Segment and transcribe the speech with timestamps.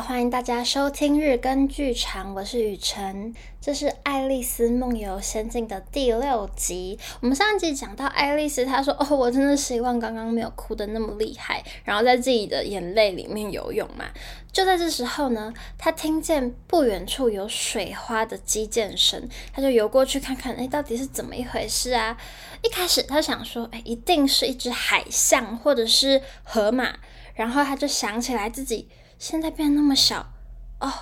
[0.00, 6.96] 欢迎大家收听日更剧场，我是雨辰，这是《爱丽丝梦游仙境》的第六集。
[7.20, 14.04] 我们上一集讲到爱丽丝，她说：“哦，我真的希望刚刚没有哭得那么厉害，然后在自己的眼泪里面游泳嘛。”
[14.52, 22.16] 就在这时候呢，她听见不远处有水花的击剑声，她就游过去看看，哎，到底是怎么一回事啊？
[22.62, 26.94] 一开始她想说，哎，一定是一只海象或者是河马，
[27.34, 28.88] 然后她就想起来自己。
[29.18, 30.26] 现在变那么小
[30.80, 30.92] 哦，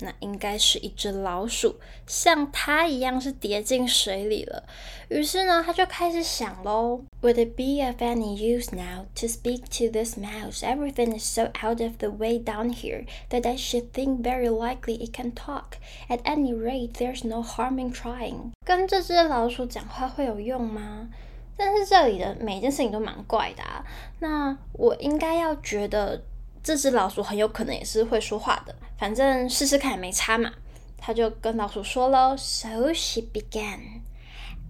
[0.00, 4.64] 那应该是一只老鼠，像它一样是跌进水里了。
[5.08, 10.62] 于是呢，他就开始想喽：Would it be of any use now to speak to this mouse?
[10.62, 14.98] Everything is so out of the way down here that I should think very likely
[14.98, 15.76] it can talk.
[16.08, 18.50] At any rate, there's no harm in trying.
[18.64, 21.10] 跟这只老鼠讲话会有用吗？
[21.56, 23.84] 但是这里的每件事情都蛮怪的啊。
[24.18, 26.24] 那我应该要觉得。
[26.62, 30.52] 这只老鼠很有可能也是会说话的，反正试试看也没差嘛。
[30.98, 34.02] 他就跟老鼠说喽：“So she began.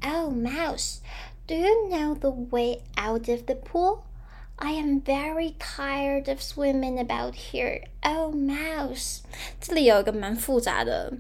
[0.03, 0.99] Oh, mouse,
[1.47, 4.03] do you know the way out of the pool?
[4.57, 7.83] I am very tired of swimming about here.
[8.03, 9.21] Oh, mouse。”
[9.61, 11.13] 这里有一个蛮复杂的。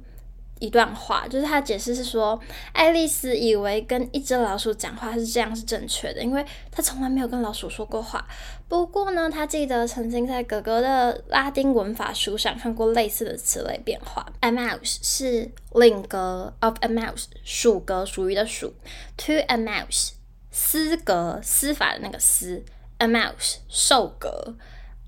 [0.60, 2.38] 一段话，就是他解释是说，
[2.72, 8.24] 爱丽丝以为跟一只老鼠讲话是这样是正确的，因为她从来没有跟老鼠说过话。
[8.68, 14.24] 不过呢，她记得曾经在哥哥的拉丁文法书上看过类似的词类变化。
[14.40, 18.72] A mouse 是领格 of a mouse，属格属于的属。
[19.16, 20.10] To a mouse
[20.50, 22.62] 司格司法的那个司
[22.98, 24.54] ，a mouse 受格。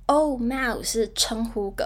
[0.06, 1.84] Oh, mouse 是称呼格。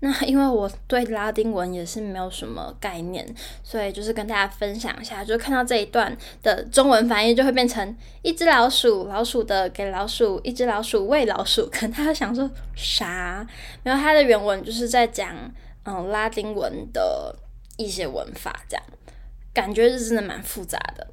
[0.00, 3.24] 那因为我对拉丁文也是没有什么概念，
[3.62, 11.68] 所以就是跟大家分享一下，就看到这一段的中文翻译就会变成一只老鼠，老鼠的给老鼠，一只老鼠喂老鼠。
[11.70, 13.46] 可能大家想说啥？
[13.84, 15.36] 然后它的原文就是在讲
[15.84, 17.36] 嗯拉丁文的
[17.76, 18.84] 一些文法，这样
[19.52, 21.06] 感觉是真的蛮复杂的。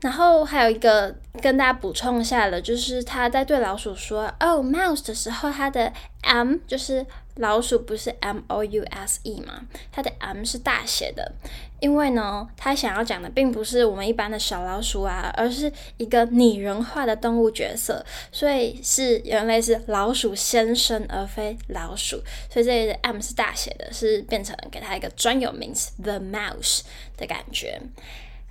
[0.00, 5.90] 然后还有一个跟大家补充一下的，就是他在对老鼠说 “Oh mouse” 的时候，他的
[6.20, 7.04] M 就是
[7.36, 11.32] 老鼠不是 M O U S E 嘛，他的 M 是大写的，
[11.80, 26.82] 因为呢，他想要讲的并不是我们一般的小老鼠啊，而是一个拟人化的动物角色，所以是人类是老鼠先生而非老鼠，所以这里的 M 是大写的，是变成给他一个专有名词 “the mouse”
[27.16, 27.80] 的感觉。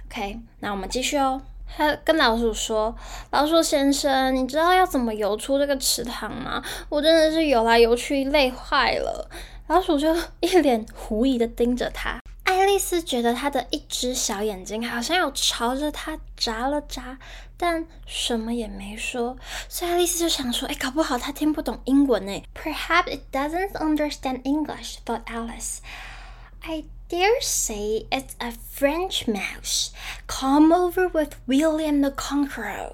[0.09, 1.41] OK，那我们继续哦。
[1.77, 2.95] 他跟老鼠说
[3.31, 6.63] ：“老鼠先生，你知道要怎么游出这个池塘吗？
[6.89, 9.29] 我真的是游来游去累坏了。”
[9.67, 12.19] 老鼠就一脸狐疑的盯着他。
[12.43, 17.17] 爱丽丝觉得他的一只小眼睛好像有朝着他眨了眨，
[17.57, 19.35] 但什么也没说。
[19.67, 25.79] 所以爱丽丝就想说：“哎，搞不好他听不懂英文呢。” Perhaps it doesn't understand English, thought Alice.
[26.61, 29.91] I dare say it's a French mouse
[30.27, 32.93] come over with William the Conqueror.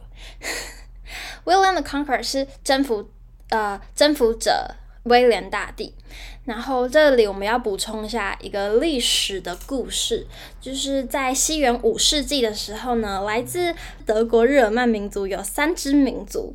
[1.45, 3.09] William the Conqueror 是征服
[3.49, 5.95] 呃征服者威廉大帝。
[6.43, 10.27] 然后这里我们要补充一下一个历史的故事，
[10.59, 16.53] 就是在西元五世纪的时候呢，来自德国日耳曼民族有三支民族。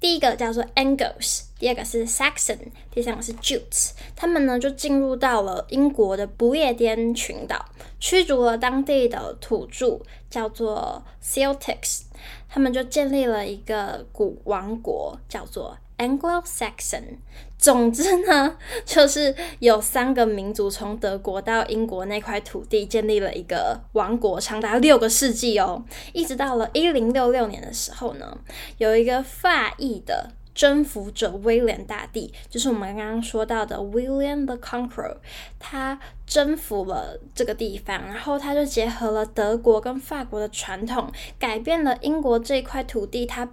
[0.00, 2.58] 第一个叫做 Angles，第二个是 Saxon，
[2.90, 3.90] 第三个是 Jutes。
[4.14, 7.64] 他们呢就进入到了英国的不列颠群岛，
[7.98, 10.00] 驱逐了当地的土著，
[10.30, 12.02] 叫做 Celtics。
[12.48, 17.18] 他们就建立了一个古王国，叫做 Anglo-Saxon。
[17.58, 25.84] 总之呢， 就是有三个民族从德国到英国那块土地建立了一个王国，长达六个世纪哦。
[26.12, 28.38] 一直到了一零六六年的时候呢，
[28.78, 35.16] 有一个法裔的征服者威廉大帝，就是我们刚刚说到的 William the Conqueror，
[35.58, 41.10] 他征服了这个地方，然后他就结合了德国跟法国的传统，
[41.40, 43.48] 改变了英国这块土地，他。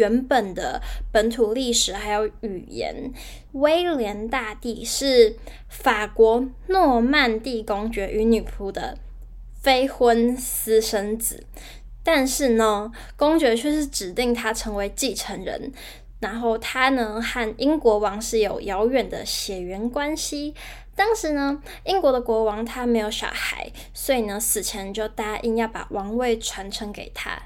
[0.00, 0.80] 原本的
[1.12, 3.12] 本土历史还有语言，
[3.52, 5.36] 威廉大帝是
[5.68, 8.96] 法国诺曼第公爵与女仆的
[9.60, 11.44] 非婚私生子，
[12.02, 15.70] 但是呢，公爵却是指定他成为继承人。
[16.20, 20.54] 然后他呢和英国王室有遥远的血缘关系。
[20.96, 27.42] 当时呢，英国的国王他没有小孩，所以呢死前就答应要把王位传承给他。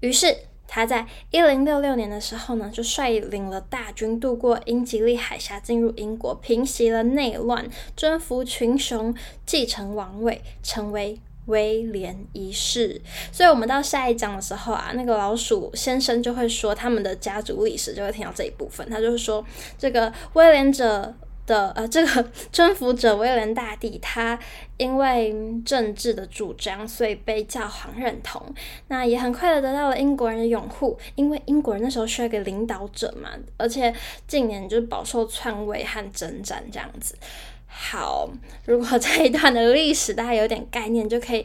[0.00, 0.34] 于是。
[0.72, 9.12] 他在一零六六年的时候呢，就率领了大军渡过英吉利海峡，进入英国，平息了内乱，征服群雄，
[9.44, 13.02] 继承王位，成为威廉一世。
[13.32, 18.88] 所以，我们到下一章的时候啊，那个老鼠先生就会说他们的家族历史，就会听到这一部分。
[18.88, 19.44] 他就是说，
[19.76, 21.12] 这个威廉者
[21.50, 24.38] 的呃，这个 征服者威廉大帝，他
[24.76, 28.40] 因为政治的主张，所以被教皇认同。
[28.86, 33.92] 那也很快的得到了英国人的拥护，因为英国人那时候需要一个领导者嘛，而且
[34.28, 37.16] 近年就是饱受篡位和征战这样子。
[37.66, 38.30] 好，
[38.64, 41.44] 如果这一段的历史大家有点概念，就可以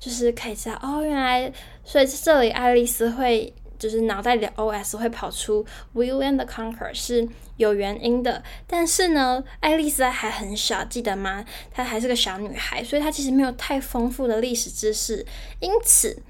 [0.00, 1.52] 就是可以知道哦，原来
[1.84, 3.52] 所以这里爱丽丝会。
[3.82, 11.44] 就是脑袋里的 OS 会跑出 William the Conqueror 是有原因的，但是呢，爱丽丝还很小，记得吗？
[11.72, 15.26] 她还是个小女孩，所以她其实没有太丰富的历史知识，
[15.58, 16.22] 因此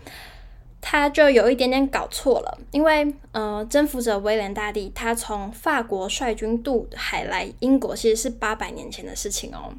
[0.81, 2.59] 她就有一点点搞错了。
[2.71, 9.75] 因为呃，征服者威廉大帝他从法国率军渡海来英国，其实是八百年前的事情哦。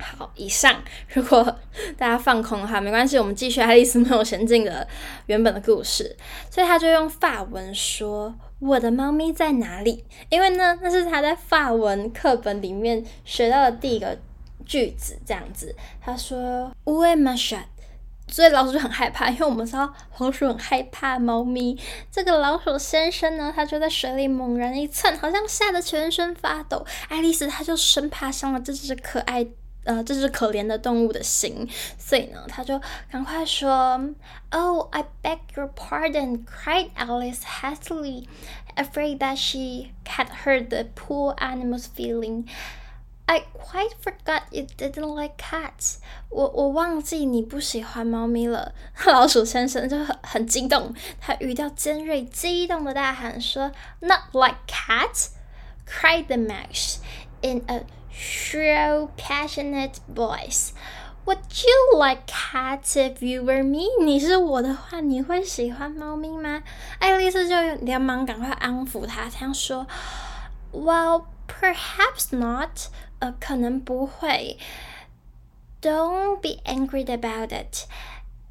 [0.00, 0.82] 好，以上
[1.12, 1.42] 如果
[1.96, 4.86] 大家放空的话，没关系，我们继续《爱丽丝梦游仙境》的
[5.26, 6.16] 原本的故事。
[6.50, 14.18] 所以他就用法文说：“我的猫咪在哪里？”因为呢，那是他在法文课本里面学到的第一个
[14.64, 15.18] 句子。
[15.26, 17.64] 这样子，他说：“Où est ma chat？”
[18.32, 21.76] 所以老鼠就很害怕，因为我们知道老鼠很害怕猫咪。
[22.12, 26.86] 这个老鼠先生呢，他就在水里猛然一蹭，好像吓得全身发抖。
[27.08, 29.44] 爱丽丝她就生怕伤了这只可爱。
[29.85, 34.15] 呃，这是可怜的动物的心，所以呢，他就赶快说：“
[34.49, 38.25] Oh, I beg your pardon,” cried Alice hastily,
[38.75, 42.47] afraid that she had hurt the poor animal's feeling.
[43.27, 45.97] “I quite forgot you didn't like cats.”
[46.29, 48.73] 我我忘记你不喜欢猫咪了。
[49.05, 55.27] 老鼠先生就很很激动，他语调尖锐，激动的大喊说：“Not like cats!”
[55.87, 56.97] cried the mouse
[57.41, 60.71] in a Shrill, passionate voice.
[61.25, 63.87] Would you like cats if you were me?
[63.99, 66.61] 你是我的话，你会喜欢猫咪吗？
[66.99, 69.87] 爱丽丝就连忙赶快安抚她，这样说：“
[70.71, 72.89] Well, perhaps not.
[73.19, 74.57] 呃，可能不会。
[75.81, 77.87] Don't be angry about it.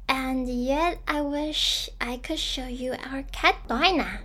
[0.07, 4.19] And yet, I wish I could show you our cat Dinah.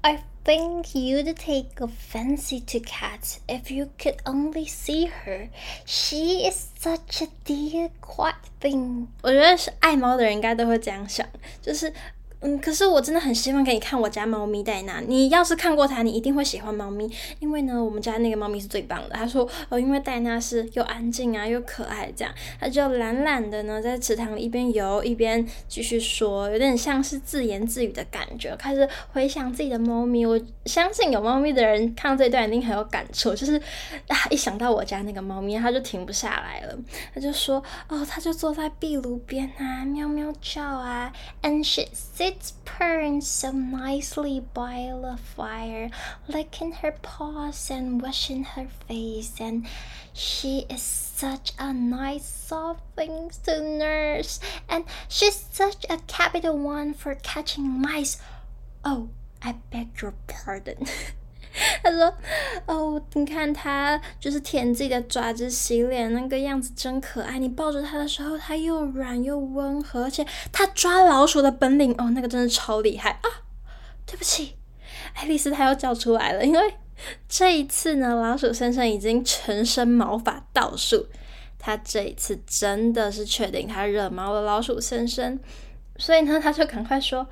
[0.00, 5.48] I think you'd take a fancy to cats if you could only see her.
[5.84, 9.08] She is such a dear, quiet thing.
[9.22, 11.26] 我觉得是爱猫的人应该都会这样想，
[11.60, 11.92] 就是。
[12.41, 14.99] 嗯，可是我真的很希望给你看我家猫咪戴娜。
[14.99, 19.09] 你要是看过它，你一定会喜欢猫咪，因为呢，我们家那个猫咪是最棒的。
[19.09, 30.23] 他说，哦，因为戴娜是又安静啊，又可爱，这样，他就懒懒的呢，在池塘里一边游一边继续说，有点像是自言自语的感觉，开始回想自己的猫咪。
[30.23, 33.57] 我相信有猫咪的人看到这段一定很有感触，就是
[34.07, 36.77] 啊，一想到我家那个猫咪，他就停不下来了。
[37.15, 41.11] 他就说，哦，他就坐在壁炉边啊，喵喵叫啊
[41.41, 45.89] ，and she s she It's purring so nicely by the fire,
[46.27, 49.65] licking her paws and washing her face, and
[50.13, 56.93] she is such a nice soft thing to nurse, and she's such a capital one
[56.93, 58.17] for catching mice.
[58.83, 59.09] Oh,
[59.41, 60.85] I beg your pardon.
[61.83, 62.13] 他说
[62.67, 67.39] ：“哦，你看他就是舔自己的爪子洗脸，那个样子真可爱。
[67.39, 73.29] 你抱着他的时候，他又软又温和，而且他抓老鼠的本领，哦，那个真的超厉害啊！
[74.05, 74.55] 对不起，
[75.15, 76.75] 爱丽丝，她又叫出来了，因为
[77.27, 81.07] 这一次呢，老鼠先生已经全身毛发倒竖，
[81.57, 85.39] 他这一次真的是确定他惹毛了老鼠先生，
[85.97, 87.27] 所以呢，他就赶快说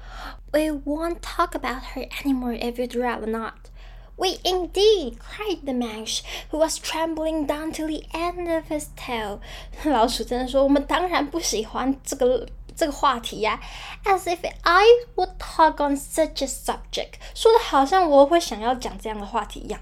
[0.51, 3.53] ：‘We won't talk about her anymore if you'd rather not.’
[4.16, 9.40] We indeed cried the mouse, who was trembling down to the end of his tail.
[9.84, 12.46] 老鼠真的说：“我们当然不喜欢这个
[12.76, 13.58] 这个话题呀、
[14.04, 14.84] 啊。”As if I
[15.16, 19.80] would talk on such a subject，说的好像我会想要讲这样的话题一样。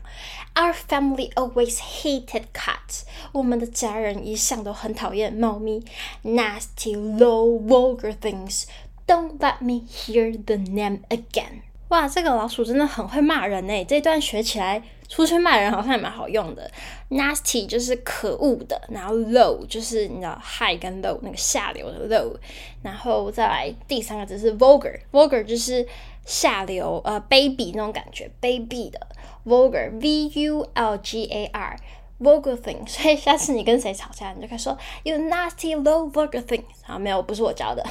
[0.54, 3.02] Our family always hated cats。
[3.32, 5.82] 我们的家人一向都很讨厌猫咪。
[6.22, 8.66] Nasty, low, vulgar things.
[9.08, 11.62] Don't let me hear the name again.
[11.89, 13.85] 哇，这个老鼠真的很会骂人诶！
[13.85, 16.69] 这段学起来，出去骂人好像也蛮好用的。
[17.09, 22.35] Nasty 就是可恶的，然后 low 就是你知道 high 跟 low 那个下流的 low，
[22.81, 25.85] 然后再来第三个字是 vulgar，vulgar 就是
[26.25, 28.99] 下流呃卑鄙那种感觉，卑鄙的
[29.45, 31.77] vulgar，v u l g a r。
[32.23, 36.63] Vulgar thing，所以下次你跟谁吵架，你就可以说 you nasty low vulgar thing。
[36.81, 37.85] 好，没有，不是我教的。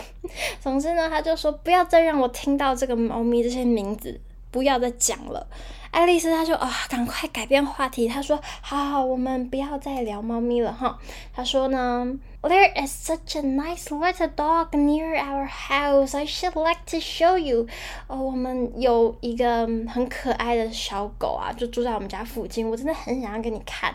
[0.61, 4.21] 总之呢，他就说不要再让我听到这个猫咪这些名字，
[4.53, 5.49] 不要再讲了。
[5.91, 8.07] 爱丽丝她就啊，赶快改变话题。
[8.07, 10.99] 她说：“好好，我们不要再聊猫咪了哈。”
[11.35, 12.07] 她说呢
[12.41, 16.17] ：“There is such a nice little dog near our house.
[16.17, 17.67] I should like to show you.”
[18.07, 22.67] 哦，我们有一个很可爱的小狗啊，就住在我们家附近。
[22.71, 23.95] 我真的很想要给你看。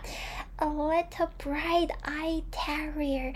[0.58, 3.34] A little bright-eyed terrier.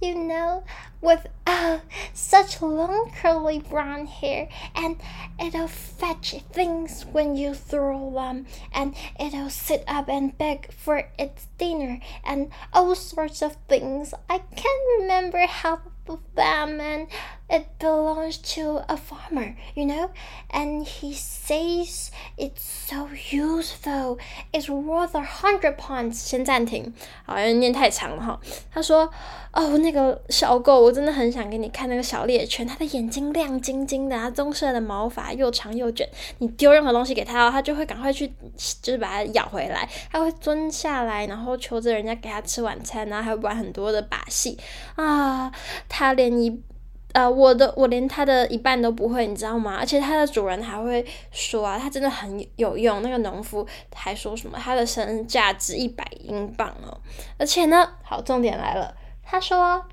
[0.00, 0.64] You know,
[1.02, 1.80] with uh,
[2.14, 4.96] such long curly brown hair, and
[5.38, 11.48] it'll fetch things when you throw them, and it'll sit up and beg for its
[11.58, 14.14] dinner, and all sorts of things.
[14.30, 17.06] I can't remember half of them, and
[17.50, 20.10] it belongs to a farmer, you know,
[20.50, 24.18] and he says it's so useful.
[24.52, 26.14] It's worth a hundred pounds.
[26.14, 26.94] 先暂停，
[27.26, 28.40] 好像念太长了哈。
[28.72, 29.10] 他说
[29.52, 36.08] ：“哦，那个小狗，我真的很想给你看那个小猎犬，它的眼睛亮晶晶的，它棕色的毛发又长又卷。
[36.38, 38.32] 你丢任何东西给它，它就会赶快去，
[38.80, 39.88] 就是把它咬回来。
[40.12, 44.56] 它会蹲下来，然后求着人家给它吃晚餐，然后还会玩很多的把戏
[44.94, 45.52] 啊。
[45.88, 46.62] 它连一。”
[47.12, 49.76] 呃，我的我连它的一半都不会，你知道吗？
[49.78, 53.02] 而且它的主人还会说啊，它真的很有用。
[53.02, 57.00] 那个农夫还说什么，它的身价值一百英镑哦。
[57.36, 59.84] 而且呢，好，重点来了，他说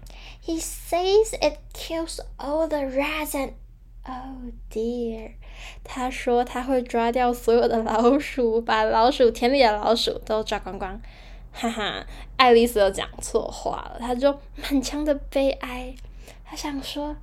[0.45, 3.53] ，He says it kills all the rats and
[4.05, 5.31] oh dear，
[5.83, 11.01] 他说他会抓掉所有的老鼠，把老鼠田里的老鼠都抓光光。
[11.51, 12.05] 哈哈，
[12.35, 15.95] 爱丽丝又讲错话了，他就满腔的悲哀。
[16.46, 17.16] 他想说，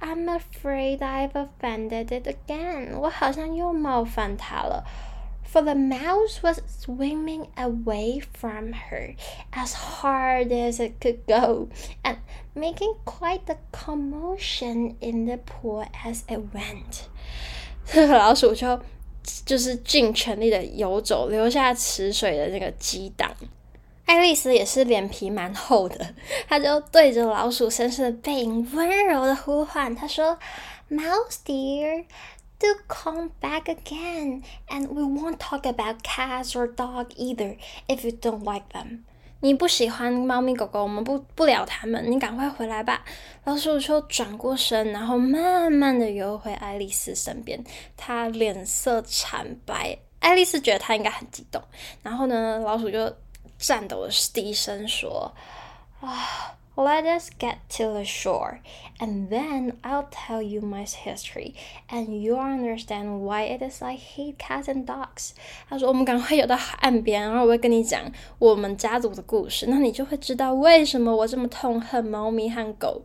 [0.00, 2.98] I'm afraid I've offended it again。
[2.98, 4.84] 我好像又冒犯他了。
[5.48, 9.14] For the mouse was swimming away from her
[9.52, 11.68] as hard as it could go,
[12.02, 12.18] and
[12.54, 17.04] making quite a commotion in the pool as it went。
[17.86, 18.80] 这个老鼠就
[19.46, 23.32] 就是尽全力的游走，留下池水的那个激荡。
[24.11, 26.13] 爱丽丝也是脸皮蛮厚的，
[26.49, 30.37] 她就对着老鼠先生的背影温柔的呼唤，她说
[30.89, 32.03] ：“Mouse dear,
[32.59, 37.55] do come back again, and we won't talk about cats or dog either
[37.87, 39.03] if you don't like them。”
[39.39, 43.05] 你不喜欢猫咪狗狗，我们不不聊它们，你赶快回来吧。
[43.45, 47.63] 老鼠就转过身，然后慢慢的游回爱丽丝身边，
[47.95, 49.97] 她脸色惨白。
[50.19, 51.63] 爱丽丝觉得她应该很激动，
[52.03, 53.15] 然后呢，老鼠就。
[53.60, 58.58] 颤抖的低声说：“啊，Let us get to the shore,
[58.98, 61.54] and then I'll tell you my history,
[61.88, 65.30] and you'll understand why it is I hate cats and dogs。”
[65.70, 73.00] 他说：“我们赶快游到岸边，然后我会跟你讲我们家族的故事，那你就会知道为什么我这么痛恨猫咪和狗。”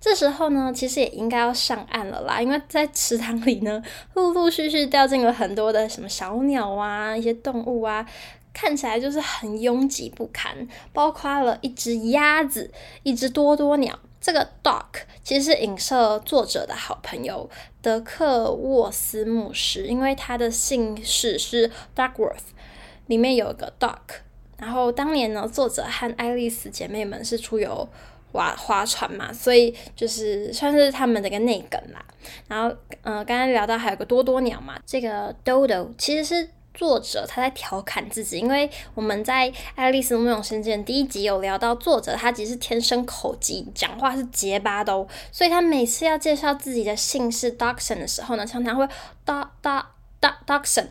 [0.00, 3.82] 这时候呢，其实也应该要上岸了啦，因为在池塘里呢，
[4.14, 8.06] 陆陆续续掉进了很多的什么小鸟啊，一些动物啊。
[8.54, 12.68] 看起来就是很拥挤不堪，包括了一只鸭子，
[13.04, 13.96] 一只多多鸟。
[14.20, 17.48] 这个 dock 其实是影射作者的好朋友
[17.80, 22.50] 德克沃斯牧师，因为他的姓氏是 Duckworth，
[23.06, 24.22] 里面有个 dock。
[24.56, 27.88] 然后当年呢，作者和爱丽丝姐妹们是出游
[28.38, 32.04] 划划船嘛，所以就是算是他们的一个内梗啦。
[32.46, 32.68] 然后，
[33.02, 36.50] 嗯、呃，刚才聊到还有个多多鸟嘛，这个 Dodo 其实是。
[36.74, 48.86] 作者他在调侃自己，因为我们在《爱丽丝梦游仙境》第一集有聊到，作者他其实是天生口疾，讲话是结巴的哦，所以他每次要介绍自己的姓氏 Dachshund 的时候呢，常常会
[49.26, 49.82] Da Da
[50.20, 50.86] Da Dachshund。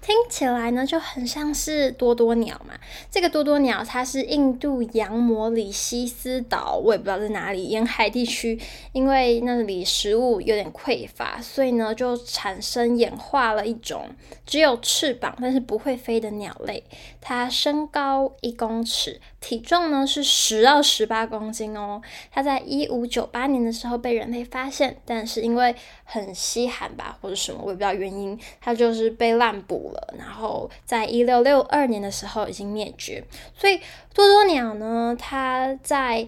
[0.00, 2.74] 听起来呢就很像是多多鸟嘛。
[3.10, 8.60] 这个多多鸟它是印度洋摩里西斯岛，我也不知道在哪里沿海地区，
[8.92, 14.08] 因为那里食物有点匮乏，所以呢就产生演化了一种
[14.44, 16.82] 只有翅膀但是不会飞的鸟类。
[17.20, 22.00] 它身高一公尺，体重呢是十到十八公斤哦。
[22.30, 33.24] 它在一五九八年的时候被人类发现，但是因为很稀罕吧或者什么我也不知道原因，它就是被滥捕了，然后在一六六二年的时候已经灭绝。
[33.54, 33.80] 所以
[34.14, 36.26] 多多鸟呢，它在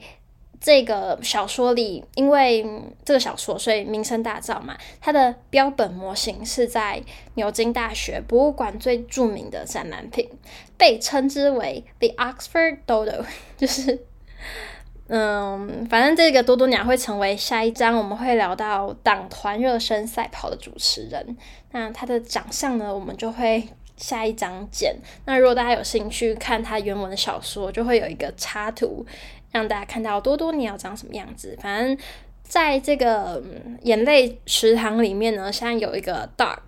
[0.63, 2.65] 这个小说里，因为
[3.05, 4.79] 这个小说，所以名声大噪嘛。
[5.01, 7.03] 它的标本模型是在
[7.35, 10.29] 牛津大学博物馆最著名的展览品，
[10.79, 13.25] 被称之为 The Oxford Dodo，
[13.59, 13.99] 就是。
[15.09, 21.37] 嗯，反正这个多多鸟会成为下一章我们会聊到党团热身赛跑的主持人。
[21.73, 24.97] 那他的长相呢，我们就会下一章见。
[25.27, 29.05] 那如果大家有兴趣看他原文的小说，就会有一个插图
[29.53, 31.57] 让大家看到多多鸟长什么样子。
[31.63, 31.97] 反正
[32.43, 33.41] 在这个
[33.83, 36.59] 眼泪池塘里面呢，现在有一个 Doc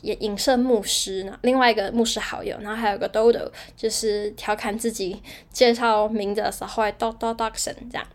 [0.00, 5.20] 也影射牧师呢，另外一个牧师好友，然后还有个 Dodo，就是调侃自己
[5.50, 8.06] 介绍名字的时候会 Dot Dot Dachshund 这样。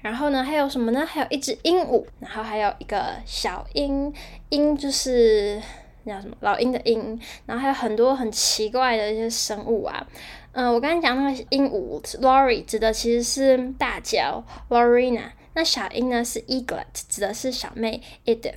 [0.00, 1.04] 然后呢，还有什么呢？
[1.04, 4.12] 还有一只鹦鹉，然后还有一个小鹰，
[4.50, 5.60] 鹰就是
[6.04, 7.18] 那叫什么老鹰的鹰。
[7.46, 10.06] 然后还有很多很奇怪的一些生物啊。
[10.52, 18.54] 嗯、我刚才讲那个鹦鹉 Lori 指的其实是大娇 Lorena，那小鹰呢是 Eagle，指的是小妹 Edith。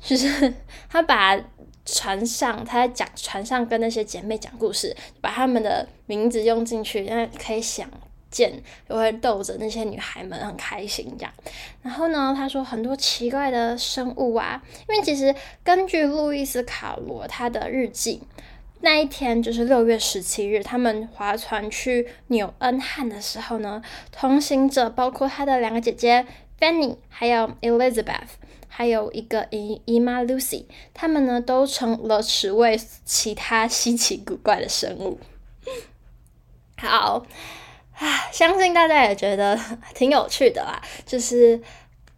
[0.00, 0.54] 就是
[0.88, 1.38] 他把
[1.84, 7.86] 船上他在讲船上跟那些姐妹讲故事，把他们的名字用进去，那可以想。
[8.30, 11.32] 见就会逗着那些女孩们很开心这样，
[11.82, 15.34] 然后呢，他说很多奇怪的生物啊，因为其实
[15.64, 18.22] 根据路易斯卡罗他的日记，
[18.80, 23.82] 那一天就是六月十七日，他们划船去纽恩汉的时候呢，
[24.12, 26.24] 同行者包括他的两个姐姐
[26.58, 28.28] Fanny，还有 Elizabeth，
[28.68, 35.18] 还有一个姨姨妈 Lucy，他们呢都成了十位其他稀奇古怪的生物。
[36.78, 37.26] 好。
[38.00, 39.58] 啊，相信大家也觉得
[39.94, 40.80] 挺有趣的啦。
[41.04, 41.60] 就是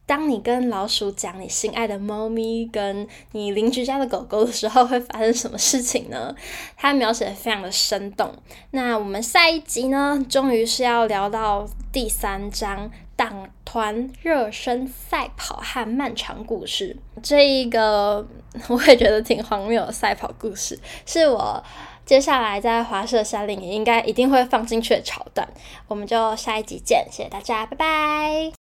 [0.06, 6.34] 当你跟老鼠讲你心爱的猫咪跟你邻居家的狗狗的时候，会发生什么事情呢？
[6.76, 8.32] 它描写的非常的生动。
[8.70, 16.96] 那我们下一集呢，终于是要聊到第三章党团热身赛跑和漫长故事。
[17.22, 18.24] 这一个
[18.68, 21.64] 我也觉得挺荒谬的赛跑故事，是我。
[22.04, 25.48] 接下来在华社夏令营应该一定会放进去的桥段，
[25.88, 28.61] 我们就下一集见，谢谢大家，拜拜。